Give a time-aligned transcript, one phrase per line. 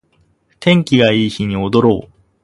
[0.59, 2.11] 天気がいい日に踊ろう